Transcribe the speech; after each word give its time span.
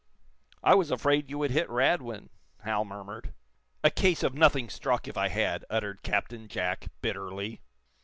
"I 0.63 0.73
was 0.73 0.89
afraid 0.89 1.29
you 1.29 1.37
would 1.37 1.51
hit 1.51 1.69
Radwin," 1.69 2.29
Hal 2.61 2.83
murmured. 2.83 3.35
"A 3.83 3.91
case 3.91 4.23
of 4.23 4.33
nothing 4.33 4.67
struck, 4.67 5.07
if 5.07 5.15
I 5.15 5.27
had!" 5.27 5.63
uttered 5.69 6.01
Captain 6.01 6.47
Jack, 6.47 6.87
bitterly. 7.01 7.61